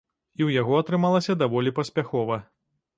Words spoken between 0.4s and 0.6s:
ў